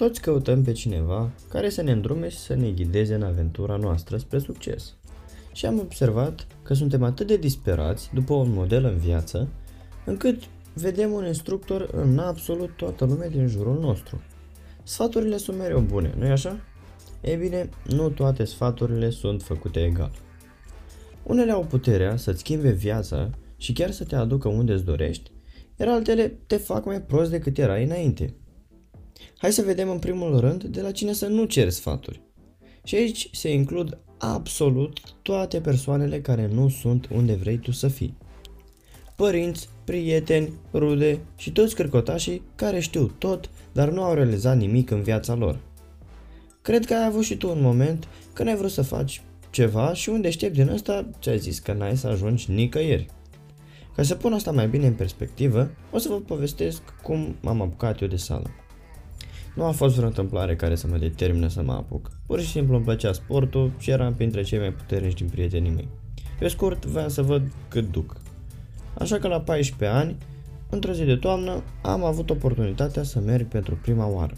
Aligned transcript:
Toți 0.00 0.20
căutăm 0.20 0.62
pe 0.62 0.72
cineva 0.72 1.30
care 1.48 1.68
să 1.68 1.82
ne 1.82 1.92
îndrume 1.92 2.28
și 2.28 2.36
să 2.36 2.54
ne 2.54 2.70
ghideze 2.70 3.14
în 3.14 3.22
aventura 3.22 3.76
noastră 3.76 4.16
spre 4.16 4.38
succes. 4.38 4.94
Și 5.52 5.66
am 5.66 5.78
observat 5.78 6.46
că 6.62 6.74
suntem 6.74 7.02
atât 7.02 7.26
de 7.26 7.36
disperați 7.36 8.10
după 8.14 8.34
un 8.34 8.52
model 8.52 8.84
în 8.84 8.96
viață, 8.96 9.48
încât 10.04 10.42
vedem 10.74 11.12
un 11.12 11.26
instructor 11.26 11.88
în 11.92 12.18
absolut 12.18 12.76
toată 12.76 13.04
lumea 13.04 13.28
din 13.28 13.46
jurul 13.46 13.78
nostru. 13.80 14.20
Sfaturile 14.82 15.36
sunt 15.36 15.58
mereu 15.58 15.80
bune, 15.80 16.14
nu-i 16.18 16.30
așa? 16.30 16.60
Ei 17.22 17.36
bine, 17.36 17.68
nu 17.86 18.08
toate 18.08 18.44
sfaturile 18.44 19.10
sunt 19.10 19.42
făcute 19.42 19.84
egal. 19.84 20.12
Unele 21.22 21.50
au 21.50 21.64
puterea 21.64 22.16
să-ți 22.16 22.38
schimbe 22.38 22.70
viața 22.70 23.30
și 23.56 23.72
chiar 23.72 23.90
să 23.90 24.04
te 24.04 24.16
aducă 24.16 24.48
unde 24.48 24.72
îți 24.72 24.84
dorești, 24.84 25.30
iar 25.78 25.88
altele 25.88 26.38
te 26.46 26.56
fac 26.56 26.84
mai 26.84 27.02
prost 27.02 27.30
decât 27.30 27.58
erai 27.58 27.84
înainte. 27.84 28.34
Hai 29.38 29.52
să 29.52 29.62
vedem 29.62 29.90
în 29.90 29.98
primul 29.98 30.40
rând 30.40 30.64
de 30.64 30.80
la 30.80 30.90
cine 30.90 31.12
să 31.12 31.26
nu 31.26 31.44
ceri 31.44 31.70
sfaturi. 31.70 32.20
Și 32.84 32.94
aici 32.94 33.28
se 33.32 33.52
includ 33.52 33.98
absolut 34.18 35.00
toate 35.22 35.60
persoanele 35.60 36.20
care 36.20 36.50
nu 36.52 36.68
sunt 36.68 37.08
unde 37.12 37.34
vrei 37.34 37.58
tu 37.58 37.70
să 37.70 37.88
fii. 37.88 38.16
Părinți, 39.16 39.68
prieteni, 39.84 40.52
rude 40.72 41.20
și 41.36 41.52
toți 41.52 41.74
cărcotașii 41.74 42.42
care 42.54 42.80
știu 42.80 43.06
tot, 43.18 43.50
dar 43.72 43.90
nu 43.90 44.02
au 44.02 44.14
realizat 44.14 44.56
nimic 44.56 44.90
în 44.90 45.02
viața 45.02 45.34
lor. 45.34 45.60
Cred 46.62 46.84
că 46.84 46.94
ai 46.94 47.04
avut 47.04 47.24
și 47.24 47.36
tu 47.36 47.50
un 47.50 47.60
moment 47.60 48.08
când 48.32 48.48
ai 48.48 48.56
vrut 48.56 48.70
să 48.70 48.82
faci 48.82 49.22
ceva 49.50 49.92
și 49.94 50.08
un 50.08 50.20
deștept 50.20 50.54
din 50.54 50.68
ăsta 50.68 51.10
ți-a 51.20 51.36
zis 51.36 51.58
că 51.58 51.72
n-ai 51.72 51.96
să 51.96 52.06
ajungi 52.06 52.50
nicăieri. 52.50 53.06
Ca 53.96 54.02
să 54.02 54.14
pun 54.14 54.32
asta 54.32 54.50
mai 54.50 54.68
bine 54.68 54.86
în 54.86 54.94
perspectivă, 54.94 55.70
o 55.90 55.98
să 55.98 56.08
vă 56.08 56.20
povestesc 56.20 56.82
cum 57.02 57.36
m-am 57.40 57.60
apucat 57.60 58.00
eu 58.00 58.08
de 58.08 58.16
sală. 58.16 58.50
Nu 59.60 59.66
a 59.66 59.70
fost 59.70 59.94
vreo 59.94 60.06
întâmplare 60.06 60.56
care 60.56 60.74
să 60.74 60.86
mă 60.86 60.96
determine 60.96 61.48
să 61.48 61.62
mă 61.62 61.72
apuc. 61.72 62.10
Pur 62.26 62.40
și 62.40 62.50
simplu 62.50 62.74
îmi 62.74 62.84
plăcea 62.84 63.12
sportul 63.12 63.72
și 63.78 63.90
eram 63.90 64.14
printre 64.14 64.42
cei 64.42 64.58
mai 64.58 64.72
puternici 64.72 65.18
din 65.18 65.28
prietenii 65.28 65.70
mei. 65.70 65.88
Pe 66.38 66.48
scurt, 66.48 66.84
voiam 66.84 67.08
să 67.08 67.22
văd 67.22 67.42
cât 67.68 67.90
duc. 67.90 68.16
Așa 68.98 69.18
că 69.18 69.28
la 69.28 69.40
14 69.40 69.98
ani, 69.98 70.16
într-o 70.70 70.92
zi 70.92 71.04
de 71.04 71.16
toamnă, 71.16 71.62
am 71.82 72.04
avut 72.04 72.30
oportunitatea 72.30 73.02
să 73.02 73.20
merg 73.20 73.46
pentru 73.46 73.78
prima 73.82 74.06
oară. 74.06 74.34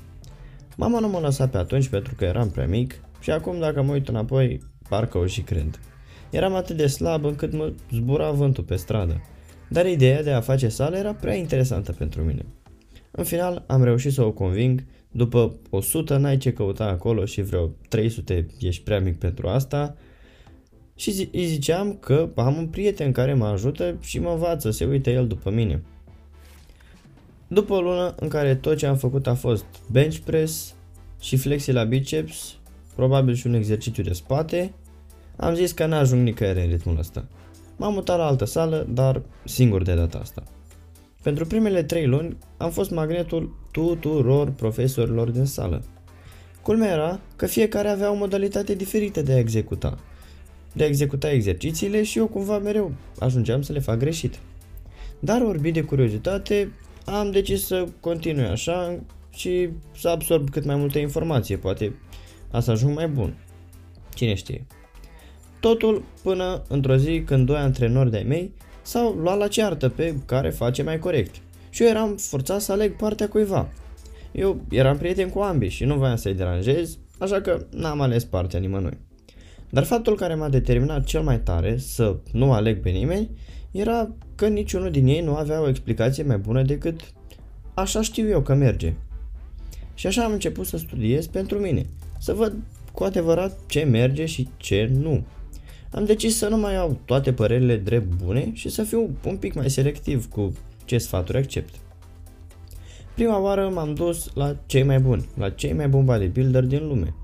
Mama 0.77 0.99
nu 0.99 1.09
mă 1.09 1.19
lăsa 1.19 1.49
pe 1.49 1.57
atunci 1.57 1.89
pentru 1.89 2.15
că 2.15 2.25
eram 2.25 2.51
prea 2.51 2.67
mic 2.67 2.95
și 3.21 3.31
acum 3.31 3.59
dacă 3.59 3.83
mă 3.83 3.93
uit 3.93 4.09
înapoi, 4.09 4.61
parcă 4.89 5.19
o 5.19 5.27
și 5.27 5.41
cred. 5.41 5.81
Eram 6.31 6.55
atât 6.55 6.77
de 6.77 6.87
slab 6.87 7.25
încât 7.25 7.53
mă 7.53 7.73
zbura 7.91 8.31
vântul 8.31 8.65
pe 8.65 8.77
stradă, 8.77 9.21
dar 9.69 9.87
ideea 9.87 10.23
de 10.23 10.33
a 10.33 10.41
face 10.41 10.69
sală 10.69 10.97
era 10.97 11.15
prea 11.15 11.35
interesantă 11.35 11.93
pentru 11.93 12.23
mine. 12.23 12.45
În 13.11 13.25
final 13.25 13.65
am 13.67 13.85
reușit 13.85 14.13
să 14.13 14.23
o 14.23 14.33
conving, 14.33 14.85
după 15.13 15.55
100 15.71 16.17
n-ai 16.17 16.37
ce 16.37 16.53
căuta 16.53 16.85
acolo 16.85 17.25
și 17.25 17.43
vreo 17.43 17.71
300 17.89 18.47
ești 18.61 18.83
prea 18.83 19.01
mic 19.01 19.19
pentru 19.19 19.49
asta, 19.49 19.97
și 20.95 21.11
zi- 21.11 21.29
îi 21.33 21.45
ziceam 21.45 21.97
că 22.01 22.29
am 22.35 22.57
un 22.57 22.67
prieten 22.67 23.13
care 23.13 23.35
mă 23.35 23.47
ajută 23.47 23.97
și 24.01 24.19
mă 24.19 24.31
învață, 24.31 24.71
se 24.71 24.85
uită 24.85 25.11
el 25.11 25.27
după 25.27 25.51
mine. 25.51 25.83
După 27.49 27.73
o 27.73 27.81
lună 27.81 28.15
în 28.21 28.29
care 28.29 28.55
tot 28.55 28.77
ce 28.77 28.87
am 28.87 28.97
făcut 28.97 29.27
a 29.27 29.35
fost 29.35 29.65
bench 29.91 30.17
press 30.17 30.75
și 31.21 31.37
flexi 31.37 31.73
la 31.73 31.85
biceps, 31.85 32.57
probabil 32.95 33.35
și 33.35 33.47
un 33.47 33.55
exercițiu 33.55 34.03
de 34.03 34.13
spate, 34.13 34.75
am 35.37 35.55
zis 35.55 35.73
că 35.73 35.87
n-ajung 35.87 36.23
nicăieri 36.23 36.61
în 36.61 36.69
ritmul 36.69 36.99
ăsta. 36.99 37.25
M-am 37.77 37.93
mutat 37.93 38.19
la 38.19 38.27
altă 38.27 38.45
sală, 38.45 38.87
dar 38.91 39.23
singur 39.45 39.83
de 39.83 39.95
data 39.95 40.19
asta. 40.19 40.43
Pentru 41.23 41.47
primele 41.47 41.83
trei 41.83 42.07
luni 42.07 42.37
am 42.57 42.71
fost 42.71 42.91
magnetul 42.91 43.57
tuturor 43.71 44.51
profesorilor 44.51 45.31
din 45.31 45.45
sală. 45.45 45.85
Culmea 46.63 46.93
era 46.93 47.21
că 47.37 47.47
fiecare 47.47 47.89
avea 47.89 48.11
o 48.11 48.15
modalitate 48.15 48.75
diferită 48.75 49.23
de 49.23 49.33
a 49.33 49.39
executa. 49.39 49.99
De 50.73 50.85
a 50.85 50.87
executa 50.87 51.31
exercițiile 51.31 52.03
și 52.03 52.19
eu 52.19 52.27
cumva 52.27 52.59
mereu 52.59 52.93
ajungeam 53.19 53.63
să 53.63 53.73
le 53.73 53.79
fac 53.79 53.99
greșit. 53.99 54.39
Dar 55.21 55.43
orbit 55.43 55.73
de 55.73 55.83
curiozitate, 55.83 56.73
am 57.05 57.31
decis 57.31 57.67
să 57.67 57.87
continui 58.01 58.45
așa 58.45 58.99
și 59.31 59.69
să 59.97 60.09
absorb 60.09 60.51
cât 60.51 60.65
mai 60.65 60.77
multe 60.77 60.99
informație, 60.99 61.57
poate 61.57 61.95
să 62.61 62.71
ajung 62.71 62.95
mai 62.95 63.09
bun. 63.09 63.35
Cine 64.15 64.35
știe. 64.35 64.67
Totul 65.61 66.03
până 66.23 66.63
într-o 66.69 66.97
zi 66.97 67.23
când 67.27 67.47
doi 67.47 67.57
antrenori 67.57 68.11
de-ai 68.11 68.23
mei 68.23 68.53
s-au 68.83 69.13
luat 69.13 69.39
la 69.39 69.49
ceartă 69.49 69.89
pe 69.89 70.15
care 70.27 70.51
face 70.51 70.83
mai 70.83 70.99
corect. 70.99 71.35
Și 71.71 71.83
eu 71.83 71.89
eram 71.89 72.17
forțat 72.17 72.61
să 72.61 72.73
aleg 72.73 72.97
partea 72.97 73.29
cuiva. 73.29 73.69
Eu 74.33 74.61
eram 74.71 74.99
prieten 74.99 75.29
cu 75.29 75.39
ambii 75.39 75.69
și 75.69 75.85
nu 75.85 75.97
voiam 75.97 76.17
să-i 76.17 76.35
deranjez, 76.35 76.99
așa 77.19 77.41
că 77.41 77.67
n-am 77.71 78.01
ales 78.01 78.25
partea 78.25 78.61
nimănui. 78.61 78.99
Dar 79.71 79.85
faptul 79.85 80.17
care 80.17 80.35
m-a 80.35 80.49
determinat 80.49 81.05
cel 81.05 81.23
mai 81.23 81.41
tare 81.41 81.79
să 81.79 82.17
nu 82.33 82.53
aleg 82.53 82.81
pe 82.81 82.91
nimeni 82.91 83.31
era 83.71 84.15
că 84.35 84.49
niciunul 84.49 84.91
din 84.91 85.07
ei 85.07 85.21
nu 85.21 85.35
avea 85.35 85.61
o 85.61 85.69
explicație 85.69 86.23
mai 86.23 86.39
bună 86.39 86.63
decât 86.63 87.01
așa 87.75 88.03
știu 88.03 88.29
eu 88.29 88.43
că 88.43 88.55
merge. 88.55 88.93
Și 89.95 90.07
așa 90.07 90.25
am 90.25 90.33
început 90.33 90.67
să 90.67 90.77
studiez 90.77 91.27
pentru 91.27 91.59
mine, 91.59 91.87
să 92.19 92.33
văd 92.33 92.57
cu 92.93 93.05
adevărat 93.05 93.59
ce 93.67 93.83
merge 93.83 94.27
și 94.27 94.49
ce 94.57 94.91
nu. 95.01 95.25
Am 95.95 96.05
decis 96.05 96.37
să 96.37 96.49
nu 96.49 96.57
mai 96.57 96.73
iau 96.73 97.01
toate 97.05 97.33
părerile 97.33 97.77
drept 97.77 98.15
bune 98.25 98.51
și 98.53 98.69
să 98.69 98.83
fiu 98.83 99.11
un 99.25 99.37
pic 99.37 99.55
mai 99.55 99.71
selectiv 99.71 100.29
cu 100.29 100.53
ce 100.85 100.99
sfaturi 100.99 101.39
accept. 101.39 101.75
Prima 103.15 103.39
oară 103.39 103.69
m-am 103.69 103.95
dus 103.95 104.31
la 104.35 104.57
cei 104.67 104.83
mai 104.83 104.99
buni, 104.99 105.29
la 105.39 105.51
cei 105.51 105.73
mai 105.73 105.89
buni 105.89 106.05
bodybuilder 106.05 106.65
din 106.65 106.87
lume. 106.87 107.15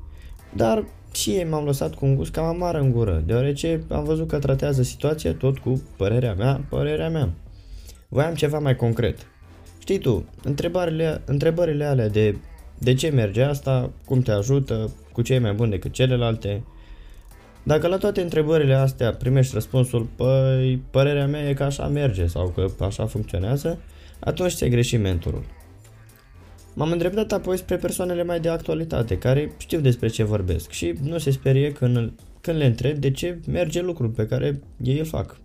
Dar 0.55 0.85
și 1.15 1.31
ei 1.31 1.45
m-am 1.45 1.65
lăsat 1.65 1.95
cu 1.95 2.07
un 2.07 2.15
gust 2.15 2.31
cam 2.31 2.45
amar 2.45 2.75
în 2.75 2.91
gură, 2.91 3.23
deoarece 3.27 3.85
am 3.91 4.05
văzut 4.05 4.29
că 4.29 4.39
tratează 4.39 4.83
situația 4.83 5.35
tot 5.35 5.59
cu 5.59 5.83
părerea 5.97 6.35
mea, 6.35 6.65
părerea 6.69 7.09
mea. 7.09 7.33
Voiam 8.09 8.35
ceva 8.35 8.59
mai 8.59 8.77
concret. 8.77 9.19
Știi 9.79 9.99
tu, 9.99 10.25
întrebările, 10.43 11.23
întrebările 11.25 11.85
alea 11.85 12.09
de 12.09 12.37
de 12.79 12.95
ce 12.95 13.09
merge 13.09 13.43
asta, 13.43 13.91
cum 14.05 14.21
te 14.21 14.31
ajută, 14.31 14.95
cu 15.13 15.23
ce 15.23 15.35
e 15.35 15.39
mai 15.39 15.53
bun 15.53 15.71
decât 15.71 15.93
celelalte. 15.93 16.63
Dacă 17.69 17.87
la 17.87 17.97
toate 17.97 18.21
întrebările 18.21 18.75
astea 18.75 19.15
primești 19.15 19.55
răspunsul, 19.55 20.09
păi, 20.17 20.83
părerea 20.91 21.27
mea 21.27 21.49
e 21.49 21.55
că 21.55 21.63
așa 21.63 21.87
merge 21.87 22.27
sau 22.27 22.49
că 22.49 22.85
așa 22.85 23.07
funcționează, 23.07 23.79
atunci 24.19 24.53
ți-ai 24.53 24.71
greșit 24.71 25.01
mentorul. 25.01 25.45
M-am 26.75 26.93
îndreptat 26.93 27.33
apoi 27.33 27.57
spre 27.57 27.77
persoanele 27.77 28.25
mai 28.25 28.41
de 28.41 28.49
actualitate, 28.49 29.19
care 29.19 29.53
știu 29.57 29.81
despre 29.81 30.09
ce 30.09 30.23
vorbesc 30.25 30.71
și 30.71 30.95
nu 31.03 31.19
se 31.19 31.31
sperie 31.31 31.73
când, 31.73 32.13
când 32.41 32.59
le 32.59 32.67
întreb 32.67 32.97
de 32.97 33.11
ce 33.11 33.41
merge 33.47 33.83
lucrul 33.83 34.09
pe 34.09 34.27
care 34.27 34.61
ei 34.83 34.99
îl 34.99 35.05
fac. 35.05 35.37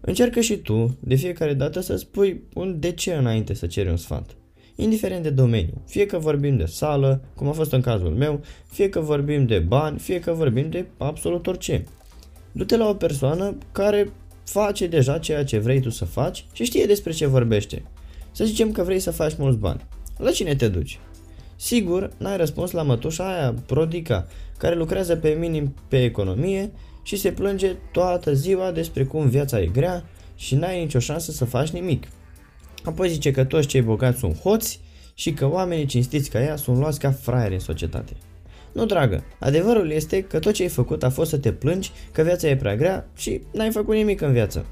Încearcă 0.00 0.40
și 0.40 0.56
tu, 0.56 0.98
de 1.00 1.14
fiecare 1.14 1.54
dată, 1.54 1.80
să 1.80 1.96
spui 1.96 2.42
un 2.54 2.76
de 2.80 2.92
ce 2.92 3.14
înainte 3.14 3.54
să 3.54 3.66
ceri 3.66 3.88
un 3.88 3.96
sfat. 3.96 4.36
Indiferent 4.76 5.22
de 5.22 5.30
domeniu, 5.30 5.82
fie 5.86 6.06
că 6.06 6.18
vorbim 6.18 6.56
de 6.56 6.64
sală, 6.64 7.22
cum 7.34 7.48
a 7.48 7.52
fost 7.52 7.72
în 7.72 7.80
cazul 7.80 8.10
meu, 8.10 8.40
fie 8.66 8.88
că 8.88 9.00
vorbim 9.00 9.46
de 9.46 9.58
bani, 9.58 9.98
fie 9.98 10.20
că 10.20 10.32
vorbim 10.32 10.70
de 10.70 10.86
absolut 10.98 11.46
orice. 11.46 11.84
Du-te 12.52 12.76
la 12.76 12.88
o 12.88 12.94
persoană 12.94 13.56
care 13.72 14.12
face 14.44 14.86
deja 14.86 15.18
ceea 15.18 15.44
ce 15.44 15.58
vrei 15.58 15.80
tu 15.80 15.90
să 15.90 16.04
faci 16.04 16.44
și 16.52 16.64
știe 16.64 16.86
despre 16.86 17.12
ce 17.12 17.26
vorbește. 17.26 17.82
Să 18.30 18.44
zicem 18.44 18.72
că 18.72 18.82
vrei 18.82 18.98
să 18.98 19.10
faci 19.10 19.36
mulți 19.38 19.58
bani. 19.58 19.86
La 20.18 20.30
cine 20.30 20.54
te 20.54 20.68
duci? 20.68 20.98
Sigur, 21.56 22.10
n-ai 22.18 22.36
răspuns 22.36 22.70
la 22.70 22.82
mătușa 22.82 23.34
aia, 23.34 23.54
Prodica, 23.66 24.26
care 24.58 24.74
lucrează 24.74 25.16
pe 25.16 25.28
minim 25.28 25.74
pe 25.88 26.04
economie 26.04 26.72
și 27.02 27.16
se 27.16 27.32
plânge 27.32 27.76
toată 27.92 28.34
ziua 28.34 28.70
despre 28.70 29.04
cum 29.04 29.28
viața 29.28 29.60
e 29.60 29.66
grea 29.66 30.04
și 30.34 30.54
n-ai 30.54 30.82
nicio 30.82 30.98
șansă 30.98 31.32
să 31.32 31.44
faci 31.44 31.68
nimic. 31.68 32.08
Apoi 32.84 33.08
zice 33.08 33.30
că 33.30 33.44
toți 33.44 33.66
cei 33.66 33.82
bogați 33.82 34.18
sunt 34.18 34.38
hoți 34.38 34.80
și 35.14 35.32
că 35.32 35.50
oamenii 35.50 35.86
cinstiți 35.86 36.30
ca 36.30 36.42
ea 36.42 36.56
sunt 36.56 36.78
luați 36.78 36.98
ca 36.98 37.10
fraieri 37.10 37.54
în 37.54 37.60
societate. 37.60 38.12
Nu, 38.72 38.86
dragă, 38.86 39.24
adevărul 39.38 39.90
este 39.90 40.22
că 40.22 40.38
tot 40.38 40.52
ce 40.52 40.62
ai 40.62 40.68
făcut 40.68 41.02
a 41.02 41.10
fost 41.10 41.30
să 41.30 41.38
te 41.38 41.52
plângi 41.52 41.90
că 42.12 42.22
viața 42.22 42.48
e 42.48 42.56
prea 42.56 42.76
grea 42.76 43.08
și 43.16 43.40
n-ai 43.52 43.70
făcut 43.70 43.94
nimic 43.94 44.20
în 44.20 44.32
viață. 44.32 44.66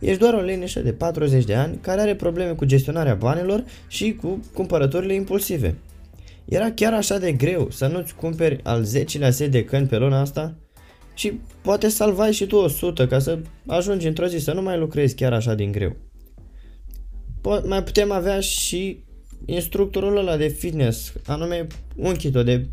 Ești 0.00 0.18
doar 0.18 0.34
o 0.34 0.40
leneșă 0.40 0.80
de 0.80 0.92
40 0.92 1.44
de 1.44 1.54
ani 1.54 1.78
care 1.80 2.00
are 2.00 2.14
probleme 2.14 2.52
cu 2.52 2.64
gestionarea 2.64 3.14
banilor 3.14 3.64
și 3.88 4.14
cu 4.14 4.40
cumpărăturile 4.54 5.14
impulsive. 5.14 5.78
Era 6.44 6.70
chiar 6.70 6.92
așa 6.92 7.18
de 7.18 7.32
greu 7.32 7.70
să 7.70 7.86
nu-ți 7.86 8.14
cumperi 8.14 8.60
al 8.62 8.84
10-lea 8.84 9.28
set 9.28 9.50
de 9.50 9.64
căni 9.64 9.86
pe 9.86 9.96
luna 9.96 10.20
asta? 10.20 10.54
Și 11.14 11.40
poate 11.62 11.88
salvai 11.88 12.32
și 12.32 12.46
tu 12.46 12.56
100 12.56 13.06
ca 13.06 13.18
să 13.18 13.38
ajungi 13.66 14.06
într-o 14.06 14.26
zi 14.26 14.38
să 14.38 14.52
nu 14.52 14.62
mai 14.62 14.78
lucrezi 14.78 15.14
chiar 15.14 15.32
așa 15.32 15.54
din 15.54 15.72
greu. 15.72 15.96
Po- 17.48 17.66
mai 17.66 17.82
putem 17.82 18.12
avea 18.12 18.40
și 18.40 19.04
instructorul 19.44 20.16
ăla 20.16 20.36
de 20.36 20.48
fitness, 20.48 21.12
anume 21.26 21.66
un 21.96 22.14
chito 22.14 22.42
de 22.42 22.66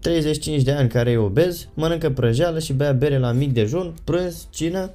35 0.00 0.62
de 0.62 0.72
ani 0.72 0.88
care 0.88 1.10
e 1.10 1.16
obez, 1.16 1.68
mănâncă 1.74 2.10
prăjeală 2.10 2.58
și 2.58 2.72
bea 2.72 2.92
bere 2.92 3.18
la 3.18 3.32
mic 3.32 3.52
dejun, 3.52 3.94
prânz, 4.04 4.46
cină, 4.50 4.90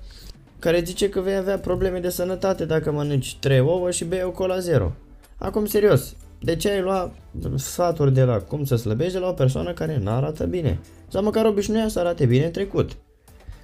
care 0.59 0.83
zice 0.85 1.09
că 1.09 1.19
vei 1.19 1.35
avea 1.35 1.59
probleme 1.59 2.00
de 2.00 2.09
sănătate 2.09 2.65
dacă 2.65 2.91
mănânci 2.91 3.38
3 3.39 3.59
ouă 3.59 3.91
și 3.91 4.06
bei 4.06 4.24
o 4.24 4.31
cola 4.31 4.59
zero. 4.59 4.94
Acum 5.38 5.65
serios, 5.65 6.15
de 6.41 6.56
ce 6.56 6.69
ai 6.69 6.81
lua 6.81 7.13
sfaturi 7.56 8.13
de 8.13 8.24
la 8.24 8.38
cum 8.38 8.65
să 8.65 8.75
slăbești 8.75 9.13
de 9.13 9.19
la 9.19 9.27
o 9.27 9.33
persoană 9.33 9.74
care 9.74 10.00
nu 10.03 10.12
arată 10.12 10.45
bine? 10.45 10.79
Sau 11.07 11.24
măcar 11.24 11.45
obișnuia 11.45 11.88
să 11.88 12.00
arate 12.00 12.25
bine 12.25 12.45
în 12.45 12.51
trecut. 12.51 12.91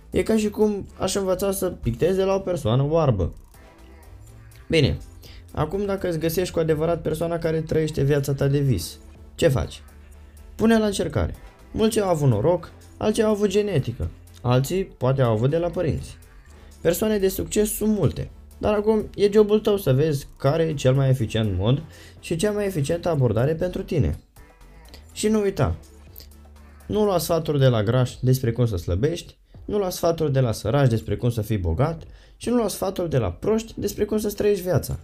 E 0.10 0.24
ca 0.24 0.38
și 0.38 0.50
cum 0.50 0.88
aș 1.00 1.16
învăța 1.16 1.52
să 1.52 1.70
pictez 1.70 2.16
de 2.16 2.24
la 2.24 2.34
o 2.34 2.40
persoană 2.40 2.88
oarbă. 2.90 3.34
Bine, 4.74 4.98
acum 5.52 5.86
dacă 5.86 6.08
îți 6.08 6.20
găsești 6.20 6.54
cu 6.54 6.60
adevărat 6.60 7.02
persoana 7.02 7.38
care 7.38 7.62
trăiește 7.62 8.04
viața 8.04 8.34
ta 8.34 8.48
de 8.48 8.60
vis, 8.60 9.00
ce 9.36 9.48
faci? 9.48 9.82
Pune 10.56 10.78
la 10.78 10.86
încercare. 10.86 11.36
Mulți 11.72 12.00
au 12.00 12.10
avut 12.10 12.30
noroc, 12.30 12.72
alții 12.98 13.24
au 13.24 13.32
avut 13.32 13.50
genetică, 13.50 14.10
alții 14.42 14.84
poate 14.84 15.22
au 15.22 15.32
avut 15.32 15.50
de 15.50 15.58
la 15.58 15.70
părinți. 15.70 16.18
Persoane 16.82 17.18
de 17.18 17.28
succes 17.28 17.76
sunt 17.76 17.98
multe, 17.98 18.30
dar 18.58 18.74
acum 18.74 19.10
e 19.16 19.32
jobul 19.32 19.60
tău 19.60 19.78
să 19.78 19.94
vezi 19.94 20.28
care 20.38 20.64
e 20.64 20.74
cel 20.74 20.94
mai 20.94 21.10
eficient 21.10 21.58
mod 21.58 21.84
și 22.20 22.36
cea 22.36 22.52
mai 22.52 22.66
eficientă 22.66 23.10
abordare 23.10 23.56
pentru 23.56 23.84
tine. 23.84 24.20
Și 25.12 25.28
nu 25.28 25.42
uita, 25.42 25.76
nu 26.86 27.04
lua 27.04 27.18
sfaturi 27.18 27.60
de 27.60 27.68
la 27.68 27.84
graș 27.84 28.16
despre 28.22 28.52
cum 28.52 28.66
să 28.66 28.78
slăbești, 28.78 29.38
nu 29.66 29.78
lua 29.78 29.90
sfaturi 29.90 30.32
de 30.32 30.40
la 30.40 30.52
săraci 30.52 30.90
despre 30.90 31.16
cum 31.16 31.30
să 31.30 31.42
fii 31.42 31.58
bogat 31.58 32.04
și 32.38 32.50
nu 32.50 32.56
lua 32.56 32.68
sfaturi 32.68 33.10
de 33.10 33.18
la 33.18 33.32
proști 33.32 33.74
despre 33.76 34.06
cum 34.06 34.18
să 34.18 34.32
trăiești 34.32 34.64
viața. 34.64 35.00